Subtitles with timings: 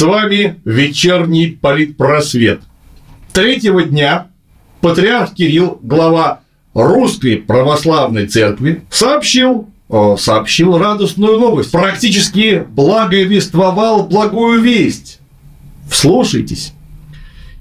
[0.00, 2.62] С вами вечерний политпросвет.
[3.34, 4.28] Третьего дня
[4.80, 6.40] патриарх Кирилл, глава
[6.72, 9.68] Русской Православной Церкви, сообщил,
[10.16, 11.70] сообщил радостную новость.
[11.70, 15.20] Практически благовествовал благую весть.
[15.90, 16.72] Вслушайтесь.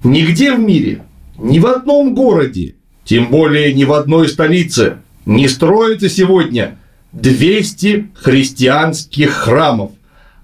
[0.06, 1.04] Нигде в мире,
[1.38, 6.78] ни в одном городе, тем более ни в одной столице не строится сегодня
[7.12, 9.92] 200 христианских храмов.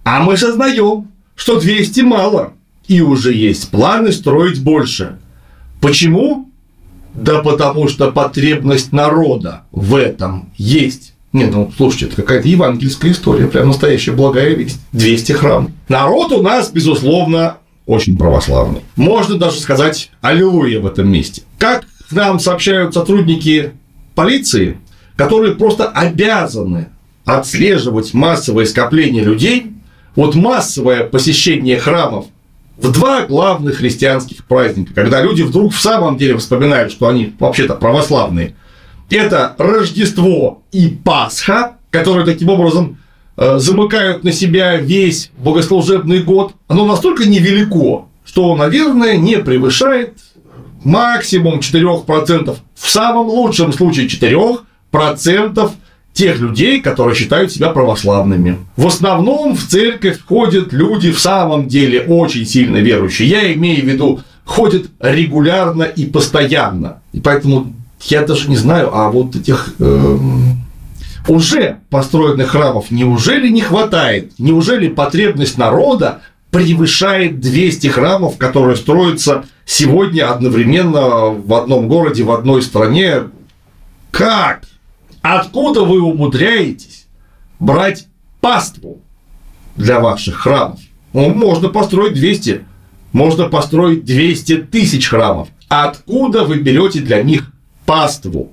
[0.03, 2.53] А мы сознаем, что 200 мало,
[2.87, 5.17] и уже есть планы строить больше.
[5.81, 6.49] Почему?
[7.13, 11.13] Да потому что потребность народа в этом есть.
[11.33, 14.79] Нет, ну слушайте, это какая-то евангельская история, прям настоящая благая весть.
[14.93, 15.71] 200 храмов.
[15.89, 18.81] Народ у нас, безусловно, очень православный.
[18.95, 21.43] Можно даже сказать аллилуйя в этом месте.
[21.57, 23.73] Как нам сообщают сотрудники
[24.15, 24.77] полиции,
[25.15, 26.87] которые просто обязаны
[27.25, 29.71] отслеживать массовое скопление людей,
[30.15, 32.25] вот массовое посещение храмов
[32.77, 37.75] в два главных христианских праздника, когда люди вдруг в самом деле вспоминают, что они вообще-то
[37.75, 38.55] православные.
[39.09, 42.97] Это Рождество и Пасха, которые таким образом
[43.37, 46.53] э, замыкают на себя весь богослужебный год.
[46.67, 50.17] Оно настолько невелико, что, наверное, не превышает
[50.83, 55.71] максимум 4%, в самом лучшем случае 4%
[56.15, 58.57] тех людей, которые считают себя православными.
[58.77, 63.27] В основном в церковь ходят люди в самом деле очень сильно верующие.
[63.27, 67.01] Я имею в виду, ходят регулярно и постоянно.
[67.11, 67.73] И поэтому
[68.03, 70.17] я даже не знаю, а вот этих э,
[71.27, 74.31] уже построенных храмов неужели не хватает?
[74.37, 82.61] Неужели потребность народа превышает 200 храмов, которые строятся сегодня одновременно в одном городе, в одной
[82.61, 83.23] стране?
[84.11, 84.61] Как?
[85.27, 87.07] Откуда вы умудряетесь
[87.57, 88.05] брать
[88.41, 89.01] паству
[89.75, 90.79] для ваших храмов?
[91.13, 92.63] Можно построить 200,
[93.11, 95.47] можно построить 200 тысяч храмов.
[95.67, 97.51] Откуда вы берете для них
[97.87, 98.51] паству?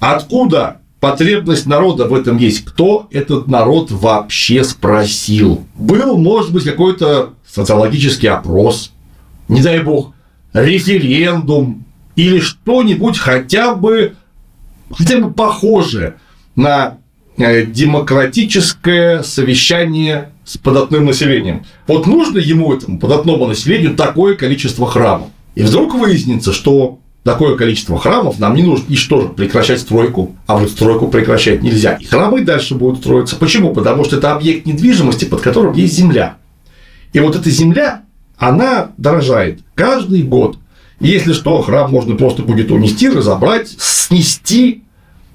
[0.00, 2.66] Откуда потребность народа в этом есть?
[2.66, 5.64] Кто этот народ вообще спросил?
[5.76, 8.92] Был, может быть, какой-то социологический опрос,
[9.48, 10.12] не дай бог,
[10.52, 14.14] референдум или что-нибудь хотя бы
[14.92, 16.16] хотя бы похоже
[16.56, 16.98] на
[17.36, 21.64] э, демократическое совещание с податным населением.
[21.86, 25.28] Вот нужно ему, этому податному населению, такое количество храмов.
[25.54, 30.34] И вдруг выяснится, что такое количество храмов нам не нужно, и что же, прекращать стройку,
[30.46, 31.94] а вот стройку прекращать нельзя.
[31.94, 33.36] И храмы дальше будут строиться.
[33.36, 33.72] Почему?
[33.72, 36.36] Потому что это объект недвижимости, под которым есть земля.
[37.12, 38.02] И вот эта земля,
[38.38, 40.58] она дорожает каждый год.
[41.02, 44.82] Если что, храм можно просто будет унести, разобрать, снести,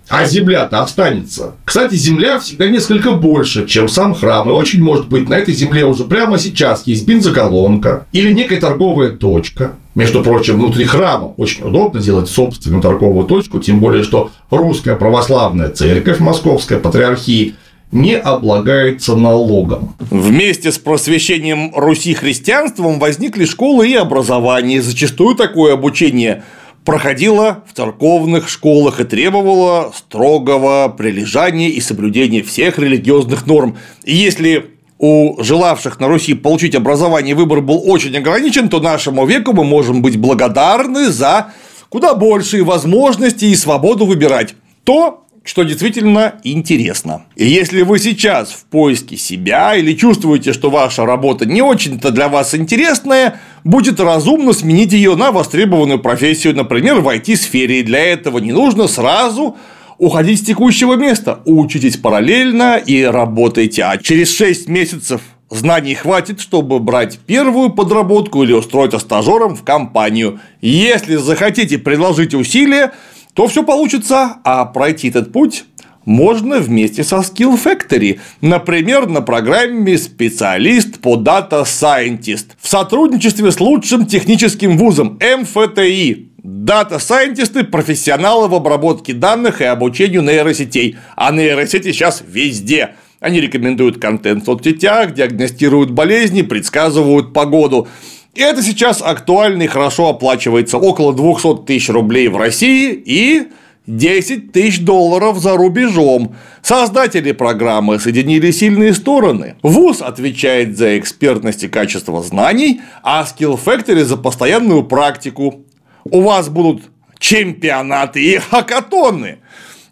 [0.10, 1.56] а земля-то останется.
[1.66, 4.50] Кстати, земля всегда несколько больше, чем сам храм.
[4.50, 9.10] И очень может быть, на этой земле уже прямо сейчас есть бензоколонка или некая торговая
[9.10, 9.74] точка.
[9.96, 15.70] Между прочим, внутри храма очень удобно делать собственную торговую точку, тем более, что русская православная
[15.70, 17.56] церковь Московской патриархии
[17.92, 19.96] не облагается налогом.
[20.00, 24.82] Вместе с просвещением Руси христианством возникли школы и образование.
[24.82, 26.44] Зачастую такое обучение
[26.84, 33.78] проходила в церковных школах и требовала строгого прилежания и соблюдения всех религиозных норм.
[34.04, 39.54] И если у желавших на Руси получить образование выбор был очень ограничен, то нашему веку
[39.54, 41.52] мы можем быть благодарны за
[41.90, 47.24] куда большие возможности и свободу выбирать то, что действительно интересно.
[47.36, 52.28] И если вы сейчас в поиске себя или чувствуете, что ваша работа не очень-то для
[52.28, 57.80] вас интересная, будет разумно сменить ее на востребованную профессию, например, в IT-сфере.
[57.80, 59.56] И для этого не нужно сразу
[59.98, 61.40] уходить с текущего места.
[61.46, 63.84] Учитесь параллельно и работайте.
[63.84, 70.42] А через 6 месяцев знаний хватит, чтобы брать первую подработку или устроиться стажером в компанию.
[70.62, 72.92] Если захотите предложить усилия,
[73.38, 75.66] то все получится, а пройти этот путь
[76.06, 83.60] можно вместе со Skill Factory, например, на программе «Специалист по Data Scientist» в сотрудничестве с
[83.60, 86.30] лучшим техническим вузом МФТИ.
[86.44, 92.96] Scientist– профессионалы в обработке данных и обучению нейросетей, а нейросети сейчас везде.
[93.20, 97.88] Они рекомендуют контент в соцсетях, диагностируют болезни, предсказывают погоду.
[98.38, 103.48] Это сейчас актуально и хорошо оплачивается около 200 тысяч рублей в России и
[103.88, 106.36] 10 тысяч долларов за рубежом.
[106.62, 109.56] Создатели программы соединили сильные стороны.
[109.64, 115.66] ВУЗ отвечает за экспертность и качество знаний, а Skill Factory за постоянную практику.
[116.04, 116.84] У вас будут
[117.18, 119.40] чемпионаты и хакатоны.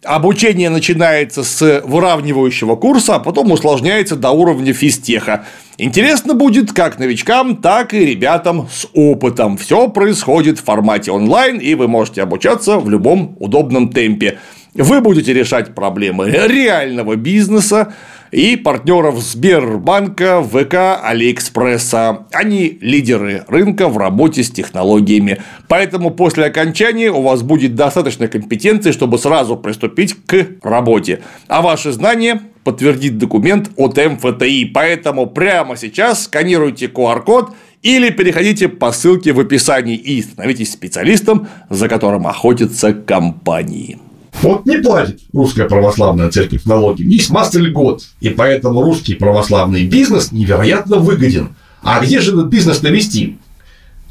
[0.06, 5.46] Обучение начинается с выравнивающего курса, а потом усложняется до уровня физтеха.
[5.78, 9.56] Интересно будет как новичкам, так и ребятам с опытом.
[9.56, 14.38] Все происходит в формате онлайн, и вы можете обучаться в любом удобном темпе.
[14.74, 17.94] Вы будете решать проблемы реального бизнеса,
[18.30, 22.26] и партнеров Сбербанка, ВК, Алиэкспресса.
[22.32, 25.40] Они лидеры рынка в работе с технологиями.
[25.68, 31.20] Поэтому после окончания у вас будет достаточно компетенции, чтобы сразу приступить к работе.
[31.48, 34.66] А ваши знания подтвердит документ от МФТИ.
[34.74, 41.88] Поэтому прямо сейчас сканируйте QR-код или переходите по ссылке в описании и становитесь специалистом, за
[41.88, 44.00] которым охотятся компании.
[44.42, 47.02] Вот не платит русская православная церковь налоги.
[47.02, 48.02] Есть масса льгот.
[48.20, 51.56] И поэтому русский православный бизнес невероятно выгоден.
[51.82, 53.38] А где же этот бизнес навести?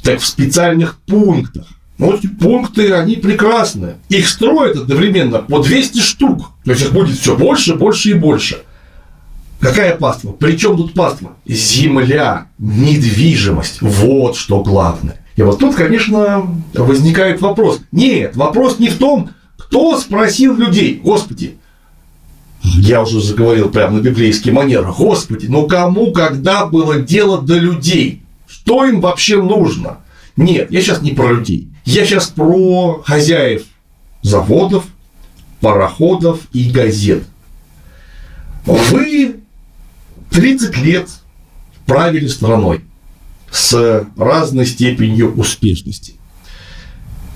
[0.01, 1.67] Так в специальных пунктах.
[1.97, 3.93] Ну, вот эти пункты, они прекрасны.
[4.09, 6.51] Их строят одновременно по 200 штук.
[6.65, 8.63] То есть их будет все больше, больше и больше.
[9.59, 10.31] Какая паства?
[10.31, 11.33] Причем тут паства?
[11.45, 13.81] Земля, недвижимость.
[13.81, 15.21] Вот что главное.
[15.37, 17.81] И вот тут, конечно, возникает вопрос.
[17.91, 19.29] Нет, вопрос не в том,
[19.75, 21.57] кто спросил людей, Господи,
[22.63, 28.21] я уже заговорил прямо на библейский манер, Господи, ну кому когда было дело до людей?
[28.47, 29.97] Что им вообще нужно?
[30.37, 31.67] Нет, я сейчас не про людей.
[31.83, 33.63] Я сейчас про хозяев
[34.21, 34.85] заводов,
[35.59, 37.25] пароходов и газет.
[38.65, 39.41] Вы
[40.29, 41.09] 30 лет
[41.85, 42.79] правили страной
[43.51, 46.13] с разной степенью успешности.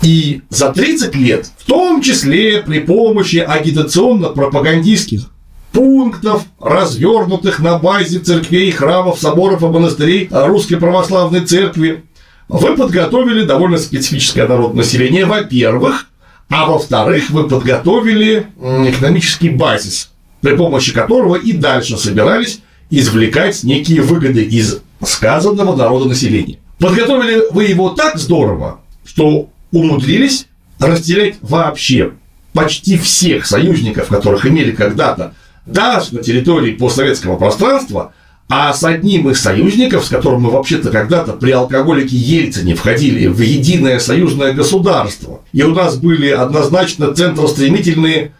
[0.01, 5.29] И за 30 лет, в том числе при помощи агитационно-пропагандистских
[5.71, 12.05] пунктов, развернутых на базе церквей, храмов, соборов и монастырей Русской Православной Церкви,
[12.47, 16.07] вы подготовили довольно специфическое народное население, во-первых,
[16.49, 20.11] а во-вторых, вы подготовили экономический базис,
[20.41, 26.57] при помощи которого и дальше собирались извлекать некие выгоды из сказанного народонаселения.
[26.79, 30.48] Подготовили вы его так здорово, что умудрились
[30.80, 32.13] разделять вообще
[32.54, 35.33] почти всех союзников, которых имели когда-то,
[35.66, 38.13] даже на территории постсоветского пространства,
[38.51, 43.39] а с одним из союзников, с которым мы вообще-то когда-то при алкоголике Ельцине входили в
[43.39, 48.31] единое союзное государство, и у нас были однозначно центростремительные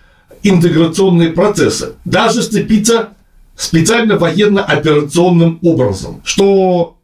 [0.42, 3.10] интеграционные процессы, даже сцепиться
[3.56, 6.98] специально военно-операционным образом, что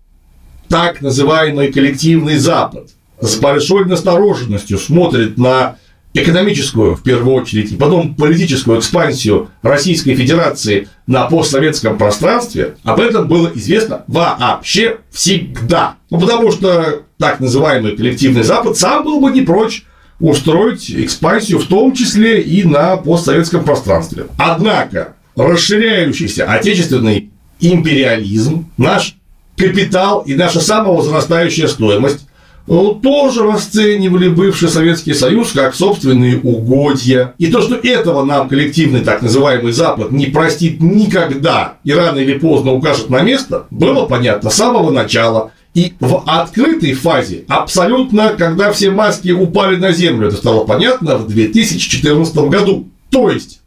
[0.68, 2.90] так называемый коллективный Запад
[3.20, 5.78] с большой настороженностью смотрит на
[6.14, 13.28] экономическую, в первую очередь, и потом политическую экспансию Российской Федерации на постсоветском пространстве, об этом
[13.28, 15.96] было известно вообще всегда.
[16.10, 19.84] Ну, потому что так называемый коллективный Запад сам был бы не прочь
[20.22, 24.28] устроить экспансию, в том числе и на постсоветском пространстве.
[24.38, 29.16] Однако, расширяющийся отечественный империализм, наш
[29.58, 32.28] капитал и наша самовозрастающая стоимость
[32.68, 37.36] ну, тоже расценивали бывший Советский Союз как собственные угодья.
[37.38, 42.38] И то, что этого нам коллективный так называемый Запад не простит никогда и рано или
[42.40, 45.52] поздно укажет на место, было понятно с самого начала.
[45.76, 51.28] И в открытой фазе, абсолютно, когда все маски упали на землю, это стало понятно в
[51.28, 52.88] 2014 году.
[53.12, 53.60] То есть,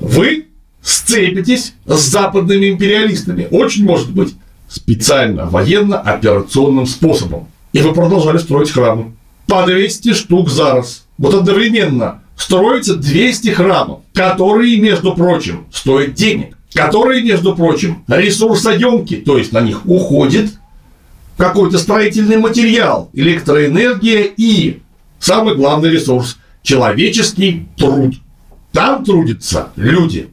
[0.00, 0.46] вы
[0.82, 3.46] сцепитесь с западными империалистами.
[3.52, 4.34] Очень может быть
[4.68, 7.48] специально военно-операционным способом.
[7.72, 9.14] И вы продолжали строить храмы.
[9.46, 11.06] По 200 штук за раз.
[11.16, 19.38] Вот одновременно строится 200 храмов, которые, между прочим, стоят денег, которые, между прочим, ресурсоемкие, то
[19.38, 20.52] есть на них уходит
[21.36, 24.80] какой-то строительный материал, электроэнергия и
[25.18, 28.14] самый главный ресурс– человеческий труд.
[28.72, 30.28] Там трудятся люди.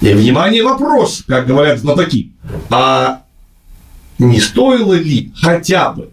[0.00, 2.32] И, внимание, вопрос, как говорят знатоки.
[2.70, 3.23] А
[4.30, 6.10] не стоило ли хотя бы,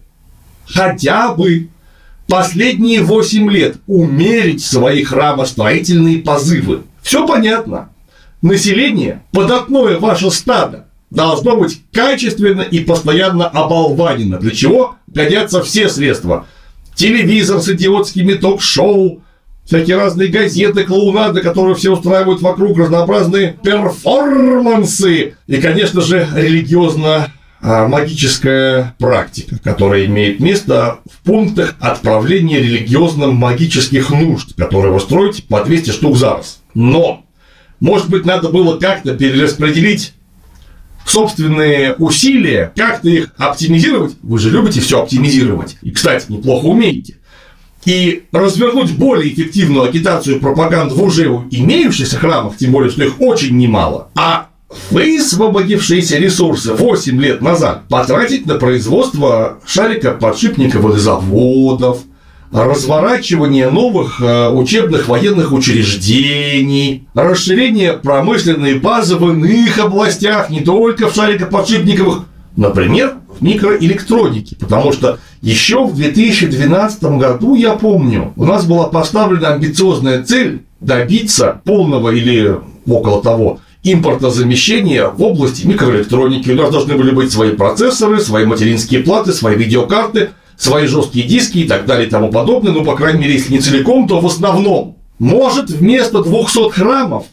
[0.66, 1.70] хотя бы
[2.28, 6.84] последние 8 лет умерить свои храмостроительные позывы?
[7.02, 7.90] Все понятно.
[8.42, 16.48] Население, податное ваше стадо, должно быть качественно и постоянно оболванено, для чего годятся все средства.
[16.96, 19.22] Телевизор с идиотскими ток-шоу,
[19.66, 28.96] всякие разные газеты, клоунады, которые все устраивают вокруг, разнообразные перформансы и, конечно же, религиозно магическая
[28.98, 35.92] практика, которая имеет место в пунктах отправления религиозным магических нужд, которые вы строите по 200
[35.92, 36.62] штук за раз.
[36.74, 37.24] Но,
[37.80, 40.14] может быть, надо было как-то перераспределить
[41.06, 44.16] собственные усилия, как-то их оптимизировать.
[44.22, 45.78] Вы же любите все оптимизировать.
[45.82, 47.18] И, кстати, неплохо умеете.
[47.86, 53.20] и развернуть более эффективную агитацию и пропаганду в уже имеющихся храмах, тем более, что их
[53.20, 54.51] очень немало, а
[54.90, 62.00] высвободившиеся ресурсы 8 лет назад потратить на производство шарика подшипников или заводов,
[62.52, 71.16] разворачивание новых э, учебных военных учреждений, расширение промышленной базы в иных областях, не только в
[71.16, 72.26] шарикоподшипниковых,
[72.58, 79.54] например, в микроэлектронике, потому что еще в 2012 году, я помню, у нас была поставлена
[79.54, 86.52] амбициозная цель добиться полного или около того импортозамещения в области микроэлектроники.
[86.52, 90.30] У нас должны были быть свои процессоры, свои материнские платы, свои видеокарты–
[90.62, 93.60] свои жесткие диски и так далее и тому подобное, ну, по крайней мере, если не
[93.60, 94.98] целиком, то в основном.
[95.18, 97.26] Может, вместо 200 храмов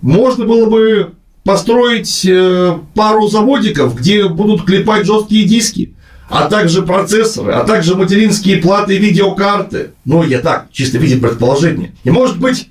[0.00, 5.94] можно было бы построить э, пару заводиков, где будут клепать жесткие диски,
[6.30, 9.90] а также процессоры, а также материнские платы и видеокарты.
[10.04, 11.94] Ну, я так, чисто в виде предположения.
[12.04, 12.68] И, может быть,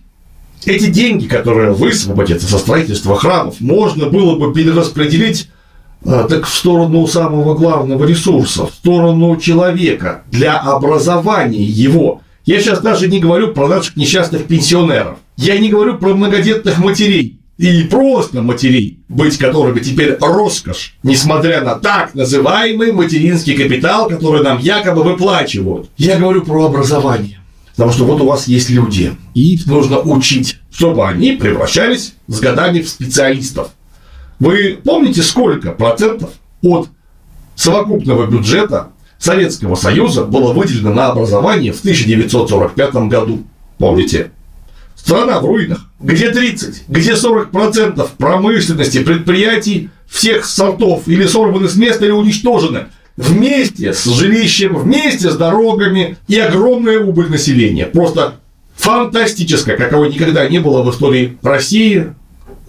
[0.66, 5.50] эти деньги, которые высвободятся со строительства храмов, можно было бы перераспределить
[6.06, 12.22] а, так в сторону самого главного ресурса, в сторону человека, для образования его.
[12.46, 15.18] Я сейчас даже не говорю про наших несчастных пенсионеров.
[15.36, 17.40] Я не говорю про многодетных матерей.
[17.58, 24.60] И просто матерей, быть которыми теперь роскошь, несмотря на так называемый материнский капитал, который нам
[24.60, 25.90] якобы выплачивают.
[25.98, 27.40] Я говорю про образование.
[27.78, 32.82] Потому что вот у вас есть люди, и нужно учить, чтобы они превращались с годами
[32.82, 33.70] в специалистов.
[34.40, 36.32] Вы помните, сколько процентов
[36.64, 36.90] от
[37.56, 43.44] совокупного бюджета Советского Союза было выделено на образование в 1945 году?
[43.78, 44.32] Помните?
[44.96, 45.86] Страна в руинах.
[46.00, 52.88] Где 30, где 40 процентов промышленности, предприятий всех сортов или сорваны с места или уничтожены
[53.18, 57.86] вместе с жилищем, вместе с дорогами и огромная убыль населения.
[57.86, 58.36] Просто
[58.76, 62.14] фантастическая, какого никогда не было в истории России,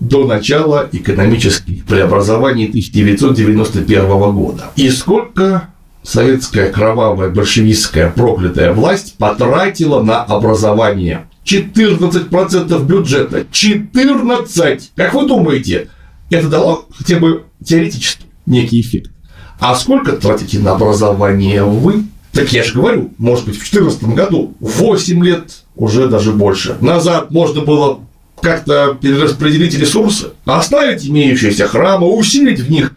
[0.00, 4.71] до начала экономических преобразований 1991 года.
[4.76, 5.69] И сколько
[6.02, 11.26] советская кровавая большевистская проклятая власть потратила на образование?
[11.45, 13.45] 14% бюджета.
[13.50, 14.93] 14!
[14.95, 15.88] Как вы думаете,
[16.31, 19.11] это дало хотя бы теоретически некий эффект?
[19.59, 22.05] А сколько тратите на образование вы?
[22.33, 26.77] Так я же говорю, может быть, в 2014 году, 8 лет, уже даже больше.
[26.81, 28.00] Назад можно было
[28.41, 32.95] как-то перераспределить ресурсы, оставить имеющиеся храмы, усилить в них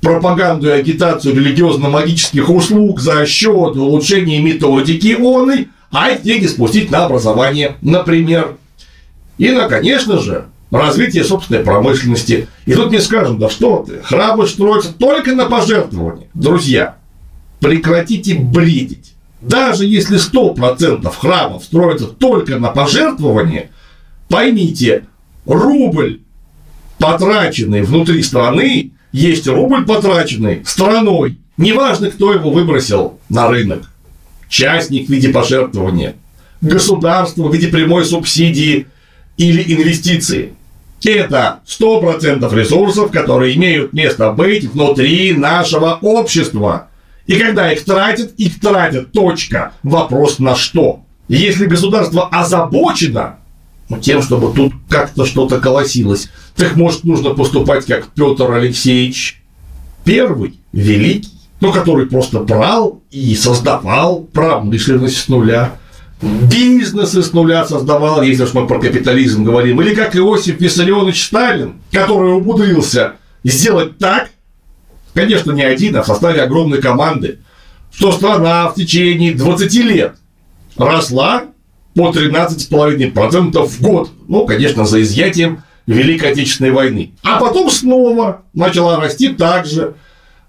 [0.00, 7.06] пропаганду и агитацию религиозно-магических услуг за счет улучшения методики оной, а эти деньги спустить на
[7.06, 8.56] образование, например.
[9.38, 12.48] И, на, конечно же, развитие собственной промышленности.
[12.66, 16.28] И тут мне скажут, да что ты, храмы строятся только на пожертвования.
[16.34, 16.96] Друзья,
[17.60, 19.14] прекратите бредить.
[19.40, 23.70] Даже если 100% храмов строятся только на пожертвования,
[24.28, 25.04] Поймите,
[25.46, 26.20] рубль,
[26.98, 31.38] потраченный внутри страны, есть рубль, потраченный страной.
[31.56, 33.90] Неважно, кто его выбросил на рынок.
[34.48, 36.16] Частник в виде пожертвования,
[36.60, 38.86] государство в виде прямой субсидии
[39.36, 40.54] или инвестиции.
[41.04, 46.88] Это 100% ресурсов, которые имеют место быть внутри нашего общества.
[47.26, 49.12] И когда их тратят, их тратят.
[49.12, 49.72] Точка.
[49.82, 51.00] Вопрос на что?
[51.28, 53.36] Если государство озабочено
[53.88, 56.30] ну, тем, чтобы тут как-то что-то колосилось.
[56.56, 59.42] Так может нужно поступать как Петр Алексеевич
[60.04, 65.72] Первый, великий, ну, который просто брал и создавал промышленность с нуля,
[66.24, 71.80] бизнесы с нуля создавал, если уж мы про капитализм говорим, или как Иосиф Виссарионович Сталин,
[71.92, 73.14] который умудрился
[73.44, 74.30] сделать так,
[75.12, 77.40] конечно, не один, а в составе огромной команды,
[77.92, 80.16] что страна в течение 20 лет
[80.76, 81.44] росла
[81.94, 84.10] по 13,5% в год.
[84.26, 87.12] Ну, конечно, за изъятием Великой Отечественной войны.
[87.22, 89.94] А потом снова начала расти также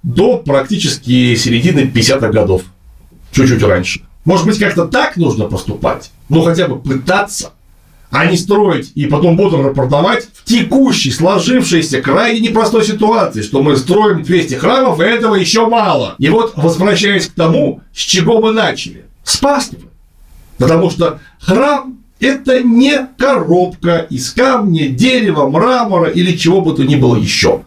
[0.02, 2.64] до практически середины 50-х годов.
[3.32, 4.05] Чуть-чуть раньше.
[4.26, 6.12] Может быть, как-то так нужно поступать?
[6.30, 7.52] Ну, хотя бы пытаться
[8.12, 13.76] а не строить и потом бодро рапортовать в текущей, сложившейся, крайне непростой ситуации, что мы
[13.76, 16.16] строим 200 храмов, и этого еще мало.
[16.18, 19.06] И вот, возвращаясь к тому, с чего мы начали.
[19.24, 19.80] С паствы.
[20.58, 26.96] Потому что храм– это не коробка из камня, дерева, мрамора или чего бы то ни
[26.96, 27.64] было еще.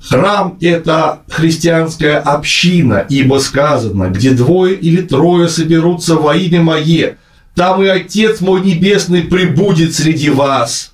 [0.00, 7.16] Храм– это христианская община, ибо сказано, где двое или трое соберутся во имя Мое,
[7.54, 10.92] там и Отец мой Небесный прибудет среди вас.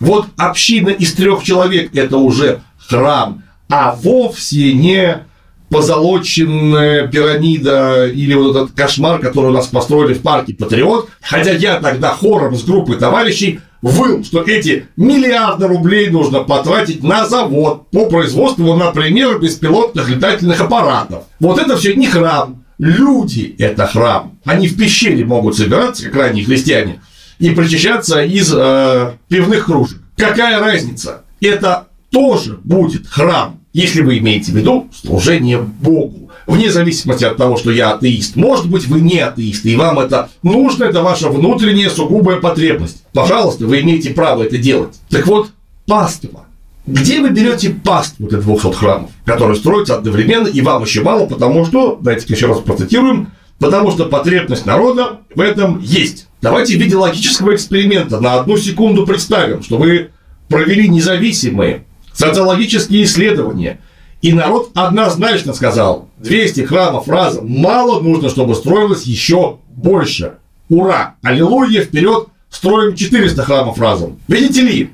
[0.00, 5.22] Вот община из трех человек– это уже храм, а вовсе не
[5.68, 11.10] позолоченная пирамида или вот этот кошмар, который у нас построили в парке Патриот.
[11.20, 17.26] Хотя я тогда хором с группой товарищей выл, что эти миллиарды рублей нужно потратить на
[17.26, 21.24] завод по производству, например, беспилотных летательных аппаратов.
[21.40, 22.64] Вот это все не храм.
[22.78, 24.38] Люди– это храм.
[24.44, 27.00] Они в пещере могут собираться, как ранние христиане,
[27.38, 29.98] и причащаться из э, пивных кружек.
[30.16, 31.22] Какая разница?
[31.40, 36.27] Это тоже будет храм, если вы имеете в виду служение Богу.
[36.48, 38.34] Вне зависимости от того, что я атеист.
[38.34, 43.04] Может быть, вы не атеист, и вам это нужно, это ваша внутренняя сугубая потребность.
[43.12, 44.98] Пожалуйста, вы имеете право это делать.
[45.10, 45.50] Так вот,
[45.86, 46.46] паства.
[46.86, 51.66] Где вы берете паству для 200 храмов, которые строятся одновременно, и вам еще мало, потому
[51.66, 56.28] что, давайте еще раз процитируем, потому что потребность народа в этом есть.
[56.40, 60.12] Давайте в виде логического эксперимента на одну секунду представим, что вы
[60.48, 63.80] провели независимые социологические исследования,
[64.20, 70.34] и народ однозначно сказал, 200 храмов разом мало, нужно, чтобы строилось еще больше.
[70.68, 71.14] Ура!
[71.22, 74.18] Аллилуйя, вперед, строим 400 храмов разом.
[74.26, 74.90] Видите ли,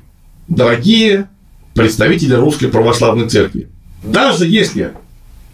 [0.47, 1.29] дорогие
[1.73, 3.69] представители Русской Православной Церкви,
[4.03, 4.93] даже если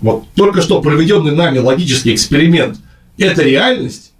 [0.01, 2.77] вот только что проведенный нами логический эксперимент–
[3.17, 4.11] это реальность,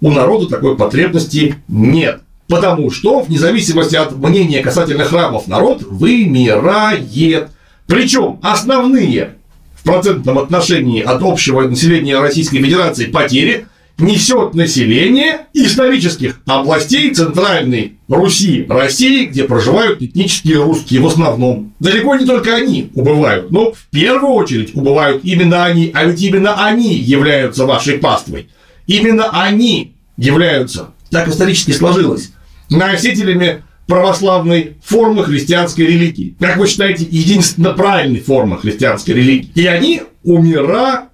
[0.00, 2.22] у народа такой потребности нет.
[2.46, 7.50] Потому что, вне зависимости от мнения касательно храмов, народ вымирает.
[7.90, 9.34] Причем основные
[9.74, 13.66] в процентном отношении от общего населения Российской Федерации потери
[13.98, 21.74] несет население исторических областей Центральной Руси, России, где проживают этнические русские в основном.
[21.80, 26.64] Далеко не только они убывают, но в первую очередь убывают именно они, а ведь именно
[26.64, 28.48] они являются вашей паствой.
[28.86, 32.30] Именно они являются, так исторически сложилось,
[32.70, 36.36] носителями православной формы христианской религии.
[36.38, 39.50] Как вы считаете, единственно правильной формы христианской религии.
[39.54, 41.10] И они умирают.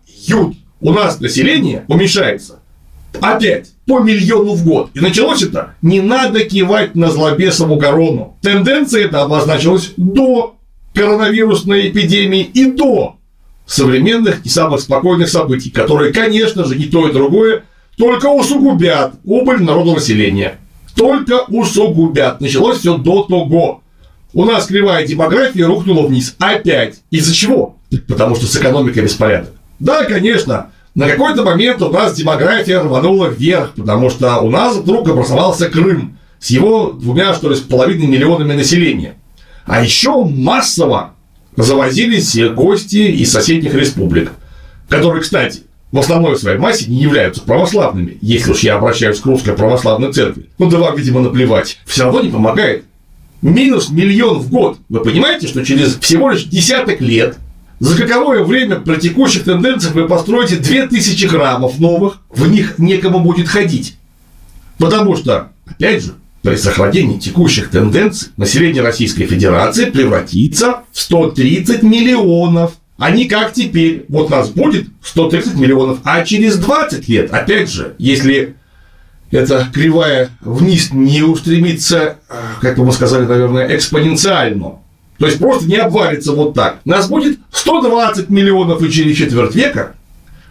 [0.81, 2.61] У нас население уменьшается.
[3.21, 4.91] Опять по миллиону в год.
[4.93, 8.37] И началось это не надо кивать на злобесову корону.
[8.43, 10.57] Тенденция эта обозначилась до
[10.93, 13.17] коронавирусной эпидемии и до
[13.65, 17.65] современных и самых спокойных событий, которые, конечно же, и то, и другое
[17.97, 20.59] только усугубят убыль народного населения
[20.97, 22.41] только усугубят.
[22.41, 23.83] Началось все до того.
[24.33, 26.35] У нас кривая демография рухнула вниз.
[26.39, 27.01] Опять.
[27.11, 27.77] Из-за чего?
[28.09, 29.53] Потому что с экономикой беспорядок.
[29.79, 35.09] Да, конечно, на какой-то момент у нас демография рванула вверх, потому что у нас вдруг
[35.09, 39.15] образовался Крым с его двумя, что ли, с половиной миллионами населения.
[39.67, 41.15] А еще массово
[41.57, 44.33] завозились гости из соседних республик,
[44.89, 45.63] которые, кстати,
[45.97, 50.47] в основной своей массе не являются православными, если уж я обращаюсь к русской православной церкви.
[50.59, 51.79] Ну да вам, видимо, наплевать.
[51.87, 52.85] Все равно не помогает.
[53.41, 54.79] Минус миллион в год.
[54.91, 57.39] Вы понимаете, что через всего лишь десяток лет
[57.79, 63.49] за каковое время при текущих тенденциях вы построите 2000 храмов новых, в них некому будет
[63.49, 63.97] ходить.
[64.79, 72.73] Потому что, опять же, при сохранении текущих тенденций население Российской Федерации превратится в 130 миллионов
[72.99, 78.55] они как теперь, вот нас будет 130 миллионов, а через 20 лет, опять же, если
[79.31, 82.17] эта кривая вниз не устремится,
[82.61, 84.79] как бы мы сказали, наверное, экспоненциально,
[85.19, 89.95] то есть просто не обвалится вот так, нас будет 120 миллионов и через четверть века,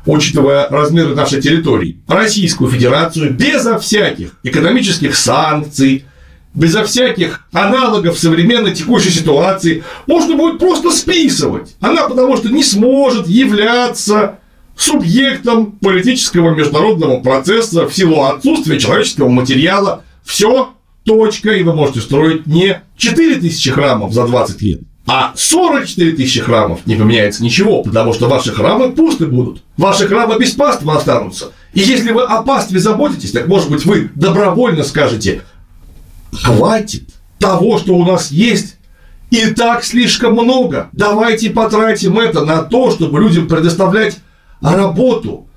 [0.06, 6.06] учитывая размеры нашей территории, Российскую Федерацию безо всяких экономических санкций,
[6.56, 11.76] безо всяких аналогов современной текущей ситуации, можно будет просто списывать.
[11.80, 14.40] Она потому что не сможет являться
[14.78, 20.04] субъектом политического международного процесса в силу отсутствия человеческого материала.
[20.24, 20.74] Все,
[21.06, 26.42] точка, и вы можете строить не 4 тысячи храмов за 20 лет, а 44 тысячи
[26.42, 29.62] храмов не поменяется ничего, потому что ваши храмы пусты будут.
[29.78, 31.52] Ваши храмы без паствы останутся.
[31.74, 35.44] И если вы о пастве заботитесь, так может быть вы добровольно скажете,
[36.44, 38.78] Хватит того, что у нас есть,
[39.30, 40.90] и так слишком много.
[40.94, 44.18] Давайте потратим это на то, чтобы людям предоставлять
[44.62, 45.48] работу,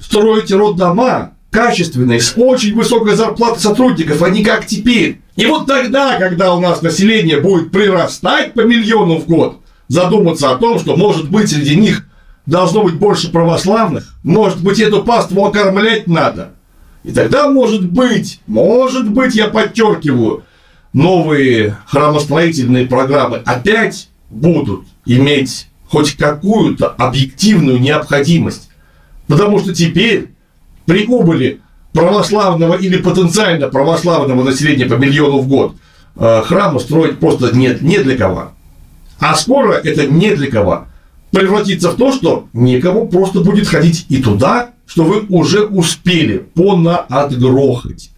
[0.00, 5.20] строить роддома качественные, с очень высокой зарплатой сотрудников, а не как теперь.
[5.36, 10.56] И вот тогда, когда у нас население будет прирастать по миллиону в год, задуматься о
[10.56, 12.06] том, что, может быть, среди них
[12.44, 16.52] должно быть больше православных, может быть, эту паству окормлять надо–
[17.04, 20.44] и тогда, может быть, может быть, я подчеркиваю,
[20.92, 28.68] новые храмостроительные программы опять будут иметь хоть какую-то объективную необходимость.
[29.26, 30.30] Потому что теперь
[30.86, 31.60] при убыли
[31.92, 35.76] православного или потенциально православного населения по миллиону в год
[36.16, 38.52] э, храмы строить просто нет не для кого.
[39.18, 40.86] А скоро это не для кого
[41.30, 48.10] превратиться в то, что некому просто будет ходить и туда, что вы уже успели понаотгрохать.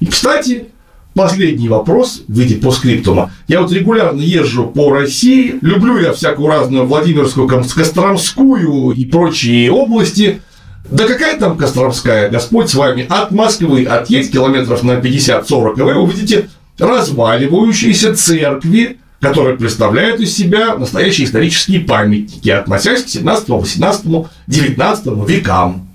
[0.00, 0.68] И, кстати,
[1.14, 3.32] последний вопрос в виде постскриптума.
[3.48, 10.40] Я вот регулярно езжу по России, люблю я всякую разную Владимирскую, Костромскую и прочие области.
[10.88, 15.94] Да какая там Костромская, Господь с вами, от Москвы отъедь километров на 50-40, и вы
[15.96, 24.06] увидите разваливающиеся церкви, которые представляют из себя настоящие исторические памятники, относясь к 17, 18,
[24.46, 25.91] 19 векам.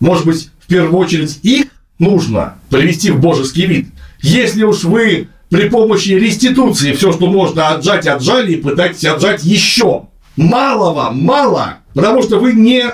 [0.00, 1.66] Может быть, в первую очередь их
[1.98, 3.88] нужно привести в божеский вид.
[4.20, 10.06] Если уж вы при помощи реституции все, что можно отжать, отжали и пытаетесь отжать еще.
[10.36, 12.84] Мало вам, мало, потому что вы не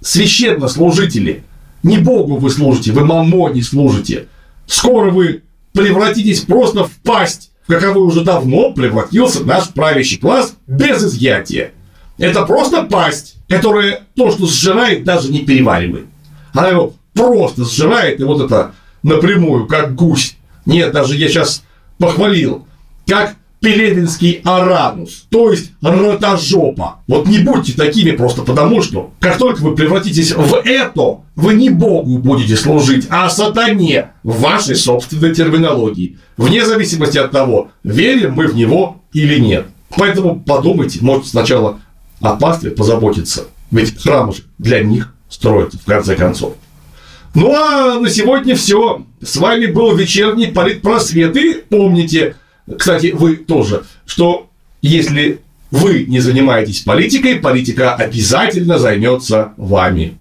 [0.00, 1.44] священнослужители.
[1.82, 4.28] Не Богу вы служите, вы мамоне служите.
[4.66, 11.02] Скоро вы превратитесь просто в пасть, в каковой уже давно превратился наш правящий класс без
[11.02, 11.72] изъятия.
[12.16, 16.06] Это просто пасть, которая то, что сжирает, даже не переваривает.
[16.54, 20.36] Она его просто сжирает, и вот это напрямую, как гусь.
[20.64, 21.62] Нет, даже я сейчас
[21.98, 22.66] похвалил,
[23.06, 27.00] как пелевинский аранус, то есть ротожопа.
[27.08, 31.70] Вот не будьте такими просто потому, что как только вы превратитесь в это, вы не
[31.70, 36.18] Богу будете служить, а сатане в вашей собственной терминологии.
[36.36, 39.66] Вне зависимости от того, верим мы в него или нет.
[39.96, 41.80] Поэтому подумайте, может сначала
[42.20, 43.44] о пастве позаботиться.
[43.70, 46.54] Ведь храмы же для них строятся в конце концов.
[47.34, 49.04] Ну а на сегодня все.
[49.20, 51.36] С вами был вечерний политпросвет.
[51.36, 52.36] И помните,
[52.78, 54.48] кстати, вы тоже, что
[54.80, 55.40] если
[55.72, 60.18] вы не занимаетесь политикой, политика обязательно займется вами.